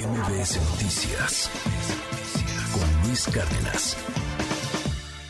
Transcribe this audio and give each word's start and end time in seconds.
MBS 0.00 0.56
Noticias 0.72 1.50
con 2.72 3.06
Luis 3.06 3.26
Cárdenas. 3.26 3.98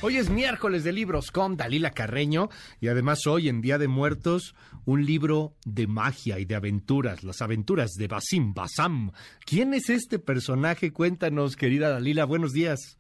Hoy 0.00 0.16
es 0.16 0.30
miércoles 0.30 0.84
de 0.84 0.92
libros 0.92 1.32
con 1.32 1.56
Dalila 1.56 1.90
Carreño 1.90 2.50
y 2.80 2.86
además 2.86 3.26
hoy 3.26 3.48
en 3.48 3.62
Día 3.62 3.78
de 3.78 3.88
Muertos 3.88 4.54
un 4.86 5.04
libro 5.04 5.54
de 5.66 5.88
magia 5.88 6.38
y 6.38 6.44
de 6.44 6.54
aventuras, 6.54 7.24
las 7.24 7.42
aventuras 7.42 7.94
de 7.98 8.06
Basim 8.06 8.54
Basam. 8.54 9.10
¿Quién 9.44 9.74
es 9.74 9.90
este 9.90 10.20
personaje? 10.20 10.92
Cuéntanos, 10.92 11.56
querida 11.56 11.90
Dalila, 11.90 12.24
buenos 12.24 12.52
días. 12.52 12.96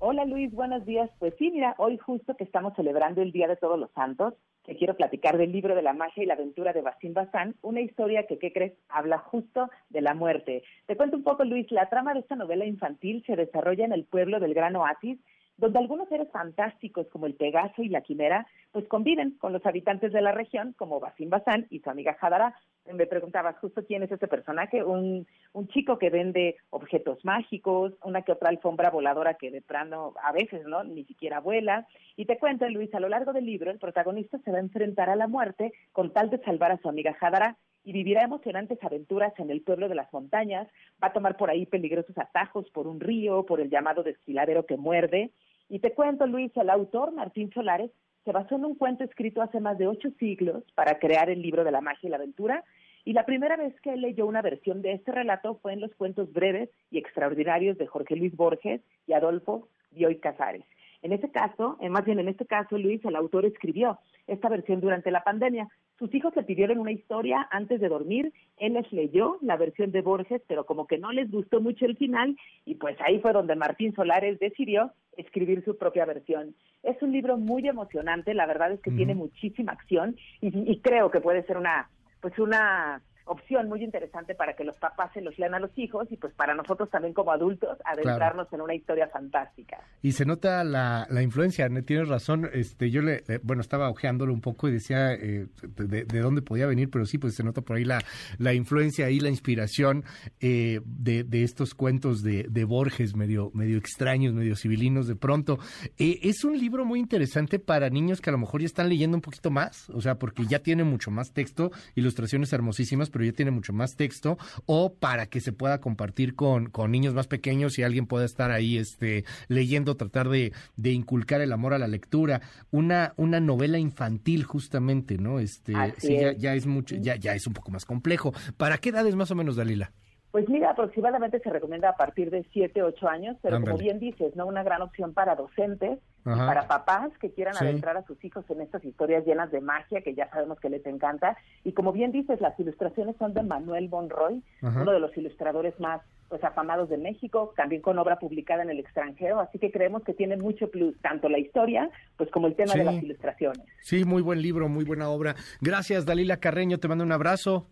Hola 0.00 0.24
Luis, 0.24 0.50
buenos 0.50 0.84
días. 0.86 1.08
Pues 1.20 1.34
sí, 1.38 1.52
mira, 1.52 1.76
hoy 1.78 1.98
justo 1.98 2.34
que 2.36 2.42
estamos 2.42 2.74
celebrando 2.74 3.22
el 3.22 3.30
Día 3.30 3.46
de 3.46 3.54
Todos 3.54 3.78
los 3.78 3.92
Santos, 3.92 4.34
te 4.70 4.76
quiero 4.76 4.94
platicar 4.94 5.36
del 5.36 5.50
libro 5.50 5.74
de 5.74 5.82
la 5.82 5.92
magia 5.92 6.22
y 6.22 6.26
la 6.26 6.34
aventura 6.34 6.72
de 6.72 6.80
Basim 6.80 7.12
Bazán, 7.12 7.56
una 7.60 7.80
historia 7.80 8.28
que, 8.28 8.38
¿qué 8.38 8.52
crees?, 8.52 8.72
habla 8.88 9.18
justo 9.18 9.68
de 9.88 10.00
la 10.00 10.14
muerte. 10.14 10.62
Te 10.86 10.96
cuento 10.96 11.16
un 11.16 11.24
poco, 11.24 11.42
Luis, 11.42 11.68
la 11.72 11.88
trama 11.88 12.14
de 12.14 12.20
esta 12.20 12.36
novela 12.36 12.64
infantil 12.64 13.24
se 13.26 13.34
desarrolla 13.34 13.84
en 13.84 13.92
el 13.92 14.04
pueblo 14.04 14.38
del 14.38 14.54
Gran 14.54 14.76
Oasis, 14.76 15.18
donde 15.60 15.78
algunos 15.78 16.08
seres 16.08 16.28
fantásticos 16.32 17.06
como 17.08 17.26
el 17.26 17.34
Pegaso 17.34 17.82
y 17.82 17.90
la 17.90 18.00
Quimera, 18.00 18.46
pues 18.72 18.86
conviven 18.88 19.32
con 19.38 19.52
los 19.52 19.64
habitantes 19.66 20.10
de 20.10 20.22
la 20.22 20.32
región, 20.32 20.74
como 20.78 21.00
Basim 21.00 21.28
Bazán 21.28 21.66
y 21.68 21.80
su 21.80 21.90
amiga 21.90 22.16
Hadara. 22.18 22.54
Me 22.90 23.06
preguntabas 23.06 23.58
justo 23.58 23.84
quién 23.84 24.02
es 24.02 24.10
ese 24.10 24.26
personaje, 24.26 24.82
un, 24.82 25.26
un 25.52 25.68
chico 25.68 25.98
que 25.98 26.08
vende 26.08 26.56
objetos 26.70 27.22
mágicos, 27.26 27.92
una 28.02 28.22
que 28.22 28.32
otra 28.32 28.48
alfombra 28.48 28.88
voladora 28.90 29.34
que 29.34 29.50
de 29.50 29.60
plano 29.60 30.14
a 30.22 30.32
veces 30.32 30.64
no 30.64 30.82
ni 30.82 31.04
siquiera 31.04 31.40
vuela. 31.40 31.86
Y 32.16 32.24
te 32.24 32.38
cuento, 32.38 32.66
Luis, 32.68 32.92
a 32.94 33.00
lo 33.00 33.10
largo 33.10 33.34
del 33.34 33.44
libro 33.44 33.70
el 33.70 33.78
protagonista 33.78 34.38
se 34.38 34.50
va 34.50 34.56
a 34.56 34.62
enfrentar 34.62 35.10
a 35.10 35.16
la 35.16 35.28
muerte 35.28 35.72
con 35.92 36.14
tal 36.14 36.30
de 36.30 36.38
salvar 36.38 36.72
a 36.72 36.78
su 36.78 36.88
amiga 36.88 37.14
Hadara 37.20 37.58
y 37.84 37.92
vivirá 37.92 38.22
emocionantes 38.22 38.82
aventuras 38.82 39.32
en 39.38 39.50
el 39.50 39.62
pueblo 39.62 39.88
de 39.88 39.94
las 39.94 40.12
montañas, 40.12 40.68
va 41.02 41.08
a 41.08 41.12
tomar 41.12 41.36
por 41.36 41.50
ahí 41.50 41.66
peligrosos 41.66 42.16
atajos 42.18 42.68
por 42.70 42.86
un 42.86 43.00
río, 43.00 43.46
por 43.46 43.60
el 43.60 43.70
llamado 43.70 44.02
desfiladero 44.02 44.66
que 44.66 44.76
muerde, 44.76 45.30
y 45.70 45.78
te 45.78 45.94
cuento, 45.94 46.26
Luis, 46.26 46.54
el 46.56 46.68
autor 46.68 47.12
Martín 47.12 47.50
Solares 47.52 47.90
se 48.24 48.32
basó 48.32 48.56
en 48.56 48.66
un 48.66 48.74
cuento 48.74 49.04
escrito 49.04 49.40
hace 49.40 49.60
más 49.60 49.78
de 49.78 49.86
ocho 49.86 50.10
siglos 50.18 50.64
para 50.74 50.98
crear 50.98 51.30
el 51.30 51.40
libro 51.40 51.64
de 51.64 51.70
la 51.70 51.80
magia 51.80 52.08
y 52.08 52.10
la 52.10 52.16
aventura, 52.16 52.64
y 53.04 53.14
la 53.14 53.24
primera 53.24 53.56
vez 53.56 53.74
que 53.80 53.94
él 53.94 54.02
leyó 54.02 54.26
una 54.26 54.42
versión 54.42 54.82
de 54.82 54.92
este 54.92 55.12
relato 55.12 55.58
fue 55.62 55.72
en 55.72 55.80
los 55.80 55.94
cuentos 55.94 56.30
breves 56.32 56.68
y 56.90 56.98
extraordinarios 56.98 57.78
de 57.78 57.86
Jorge 57.86 58.16
Luis 58.16 58.36
Borges 58.36 58.82
y 59.06 59.14
Adolfo 59.14 59.68
Bioy 59.92 60.18
Casares. 60.18 60.64
En 61.02 61.12
este 61.12 61.30
caso, 61.30 61.78
eh, 61.80 61.88
más 61.88 62.04
bien 62.04 62.18
en 62.18 62.28
este 62.28 62.44
caso, 62.44 62.76
Luis, 62.76 63.02
el 63.04 63.16
autor 63.16 63.46
escribió 63.46 63.98
esta 64.26 64.48
versión 64.50 64.80
durante 64.80 65.10
la 65.10 65.22
pandemia. 65.22 65.68
Sus 66.00 66.14
hijos 66.14 66.34
le 66.34 66.44
pidieron 66.44 66.78
una 66.78 66.92
historia 66.92 67.46
antes 67.50 67.78
de 67.78 67.90
dormir, 67.90 68.32
él 68.56 68.72
les 68.72 68.90
leyó 68.90 69.36
la 69.42 69.58
versión 69.58 69.92
de 69.92 70.00
Borges, 70.00 70.40
pero 70.48 70.64
como 70.64 70.86
que 70.86 70.96
no 70.96 71.12
les 71.12 71.30
gustó 71.30 71.60
mucho 71.60 71.84
el 71.84 71.98
final, 71.98 72.38
y 72.64 72.76
pues 72.76 72.96
ahí 73.02 73.20
fue 73.20 73.34
donde 73.34 73.54
Martín 73.54 73.94
Solares 73.94 74.40
decidió 74.40 74.92
escribir 75.18 75.62
su 75.62 75.76
propia 75.76 76.06
versión. 76.06 76.56
Es 76.82 77.00
un 77.02 77.12
libro 77.12 77.36
muy 77.36 77.68
emocionante, 77.68 78.32
la 78.32 78.46
verdad 78.46 78.72
es 78.72 78.80
que 78.80 78.90
tiene 78.90 79.14
muchísima 79.14 79.72
acción 79.72 80.16
y, 80.40 80.72
y 80.72 80.80
creo 80.80 81.10
que 81.10 81.20
puede 81.20 81.42
ser 81.42 81.58
una, 81.58 81.90
pues 82.22 82.38
una 82.38 83.02
opción 83.24 83.68
muy 83.68 83.82
interesante 83.82 84.34
para 84.34 84.54
que 84.54 84.64
los 84.64 84.76
papás 84.76 85.12
se 85.12 85.20
los 85.20 85.38
lean 85.38 85.54
a 85.54 85.60
los 85.60 85.76
hijos 85.76 86.06
y 86.10 86.16
pues 86.16 86.32
para 86.34 86.54
nosotros 86.54 86.90
también 86.90 87.14
como 87.14 87.32
adultos 87.32 87.78
adentrarnos 87.84 88.52
en 88.52 88.60
una 88.60 88.74
historia 88.74 89.08
fantástica. 89.08 89.78
Y 90.02 90.12
se 90.12 90.24
nota 90.24 90.64
la, 90.64 91.06
la 91.10 91.22
influencia, 91.22 91.68
tienes 91.84 92.08
razón, 92.08 92.48
este 92.52 92.90
yo 92.90 93.02
le, 93.02 93.22
bueno, 93.42 93.62
estaba 93.62 93.88
ojeándolo 93.88 94.32
un 94.32 94.40
poco 94.40 94.68
y 94.68 94.72
decía 94.72 95.12
eh, 95.14 95.46
de, 95.76 96.20
dónde 96.20 96.42
podía 96.42 96.66
venir, 96.66 96.90
pero 96.90 97.06
sí, 97.06 97.18
pues 97.18 97.34
se 97.34 97.42
nota 97.42 97.62
por 97.62 97.76
ahí 97.76 97.84
la, 97.84 98.02
la 98.38 98.54
influencia 98.54 99.10
y 99.10 99.20
la 99.20 99.28
inspiración 99.28 100.04
eh, 100.40 100.80
de, 100.84 101.24
de, 101.24 101.42
estos 101.42 101.74
cuentos 101.74 102.22
de, 102.22 102.44
de, 102.48 102.64
Borges, 102.64 103.14
medio, 103.14 103.50
medio 103.54 103.78
extraños, 103.78 104.34
medio 104.34 104.56
civilinos 104.56 105.06
de 105.06 105.16
pronto. 105.16 105.58
Eh, 105.98 106.18
es 106.22 106.44
un 106.44 106.58
libro 106.58 106.84
muy 106.84 106.98
interesante 106.98 107.58
para 107.58 107.90
niños 107.90 108.20
que 108.20 108.30
a 108.30 108.32
lo 108.32 108.38
mejor 108.38 108.60
ya 108.60 108.66
están 108.66 108.88
leyendo 108.88 109.16
un 109.16 109.22
poquito 109.22 109.50
más, 109.50 109.88
o 109.90 110.00
sea, 110.00 110.18
porque 110.18 110.46
ya 110.46 110.60
tiene 110.60 110.84
mucho 110.84 111.10
más 111.10 111.32
texto, 111.32 111.70
ilustraciones 111.94 112.52
hermosísimas, 112.52 113.10
pero 113.10 113.19
ya 113.24 113.32
tiene 113.32 113.50
mucho 113.50 113.72
más 113.72 113.96
texto, 113.96 114.38
o 114.66 114.94
para 114.94 115.26
que 115.26 115.40
se 115.40 115.52
pueda 115.52 115.80
compartir 115.80 116.34
con, 116.34 116.70
con 116.70 116.90
niños 116.90 117.14
más 117.14 117.26
pequeños 117.26 117.78
y 117.78 117.82
alguien 117.82 118.06
pueda 118.06 118.24
estar 118.24 118.50
ahí 118.50 118.78
este, 118.78 119.24
leyendo, 119.48 119.96
tratar 119.96 120.28
de, 120.28 120.52
de 120.76 120.90
inculcar 120.92 121.40
el 121.40 121.52
amor 121.52 121.74
a 121.74 121.78
la 121.78 121.88
lectura. 121.88 122.40
Una, 122.70 123.14
una 123.16 123.40
novela 123.40 123.78
infantil, 123.78 124.44
justamente, 124.44 125.18
¿no? 125.18 125.38
Este, 125.38 125.74
sí, 125.98 126.16
ya, 126.20 126.32
ya, 126.32 126.54
es 126.54 126.66
mucho, 126.66 126.96
ya, 126.96 127.16
ya 127.16 127.34
es 127.34 127.46
un 127.46 127.52
poco 127.52 127.70
más 127.70 127.84
complejo. 127.84 128.32
¿Para 128.56 128.78
qué 128.78 128.90
edades 128.90 129.14
más 129.14 129.30
o 129.30 129.34
menos, 129.34 129.56
Dalila? 129.56 129.92
Pues 130.30 130.48
mira, 130.48 130.70
aproximadamente 130.70 131.40
se 131.40 131.50
recomienda 131.50 131.90
a 131.90 131.96
partir 131.96 132.30
de 132.30 132.46
7, 132.52 132.82
8 132.82 133.08
años, 133.08 133.36
pero 133.42 133.60
como 133.60 133.76
bien 133.76 133.98
dices, 133.98 134.36
¿no? 134.36 134.46
Una 134.46 134.62
gran 134.62 134.80
opción 134.80 135.12
para 135.12 135.34
docentes, 135.34 135.98
para 136.22 136.68
papás 136.68 137.10
que 137.20 137.32
quieran 137.32 137.56
adentrar 137.56 137.96
a 137.96 138.04
sus 138.04 138.22
hijos 138.24 138.44
en 138.48 138.60
estas 138.60 138.84
historias 138.84 139.26
llenas 139.26 139.50
de 139.50 139.60
magia 139.60 140.02
que 140.02 140.14
ya 140.14 140.30
sabemos 140.30 140.60
que 140.60 140.70
les 140.70 140.86
encanta. 140.86 141.36
Y 141.64 141.72
como 141.72 141.92
bien 141.92 142.12
dices, 142.12 142.40
las 142.40 142.58
ilustraciones 142.60 143.16
son 143.18 143.34
de 143.34 143.42
Manuel 143.42 143.88
Bonroy, 143.88 144.42
uno 144.62 144.92
de 144.92 145.00
los 145.00 145.16
ilustradores 145.16 145.78
más 145.80 146.00
pues 146.28 146.44
afamados 146.44 146.88
de 146.88 146.96
México, 146.96 147.52
también 147.56 147.82
con 147.82 147.98
obra 147.98 148.20
publicada 148.20 148.62
en 148.62 148.70
el 148.70 148.78
extranjero, 148.78 149.40
así 149.40 149.58
que 149.58 149.72
creemos 149.72 150.04
que 150.04 150.14
tiene 150.14 150.36
mucho 150.36 150.70
plus, 150.70 150.96
tanto 151.00 151.28
la 151.28 151.40
historia, 151.40 151.90
pues 152.16 152.30
como 152.30 152.46
el 152.46 152.54
tema 152.54 152.72
de 152.74 152.84
las 152.84 153.02
ilustraciones. 153.02 153.66
Sí, 153.80 154.04
muy 154.04 154.22
buen 154.22 154.40
libro, 154.40 154.68
muy 154.68 154.84
buena 154.84 155.10
obra. 155.10 155.34
Gracias, 155.60 156.06
Dalila 156.06 156.36
Carreño, 156.36 156.78
te 156.78 156.86
mando 156.86 157.02
un 157.02 157.10
abrazo. 157.10 157.66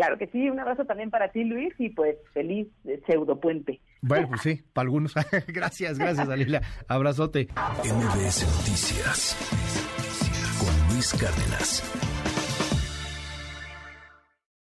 Claro 0.00 0.16
que 0.16 0.28
sí, 0.28 0.48
un 0.48 0.58
abrazo 0.58 0.86
también 0.86 1.10
para 1.10 1.28
ti, 1.28 1.44
Luis, 1.44 1.74
y 1.76 1.90
pues 1.90 2.16
feliz 2.32 2.66
pseudo 3.06 3.38
puente. 3.38 3.82
Bueno, 4.00 4.28
pues 4.28 4.40
sí, 4.40 4.62
para 4.72 4.86
algunos. 4.86 5.12
gracias, 5.48 5.98
gracias, 5.98 6.26
Dalila. 6.26 6.62
Abrazote. 6.88 7.48
MBS 7.84 8.46
Noticias 8.46 9.36
con 10.58 10.94
Luis 10.94 11.12
Cárdenas. 11.12 12.09